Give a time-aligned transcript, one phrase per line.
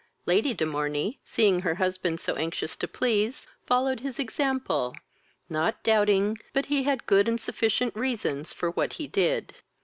[0.25, 4.95] Lady de Morney, seeing her husband so anxious to please, followed his example,
[5.47, 9.53] not doubting but he had good and sufficient reasons for what he did.